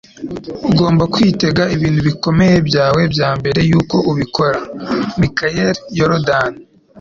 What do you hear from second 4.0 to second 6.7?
ubikora.” —Mikayeli Yorodani